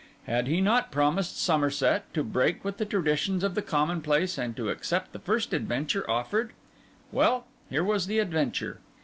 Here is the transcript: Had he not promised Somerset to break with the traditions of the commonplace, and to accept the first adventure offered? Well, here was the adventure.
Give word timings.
Had 0.25 0.47
he 0.47 0.61
not 0.61 0.91
promised 0.91 1.39
Somerset 1.39 2.11
to 2.15 2.23
break 2.23 2.65
with 2.65 2.77
the 2.77 2.87
traditions 2.87 3.43
of 3.43 3.53
the 3.53 3.61
commonplace, 3.61 4.35
and 4.35 4.55
to 4.57 4.69
accept 4.71 5.13
the 5.13 5.19
first 5.19 5.53
adventure 5.53 6.09
offered? 6.09 6.53
Well, 7.11 7.45
here 7.69 7.83
was 7.83 8.07
the 8.07 8.17
adventure. 8.17 8.79